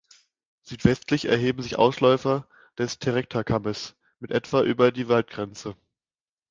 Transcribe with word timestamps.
Südwestlich 0.63 1.25
erheben 1.25 1.61
sich 1.61 1.75
Ausläufer 1.77 2.47
des 2.79 2.97
Terekta-Kammes 2.97 3.93
mit 4.19 4.31
etwa 4.31 4.63
über 4.63 4.91
die 4.91 5.09
Waldgrenze. 5.09 5.75